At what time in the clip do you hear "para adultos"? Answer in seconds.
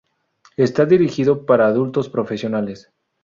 1.45-2.09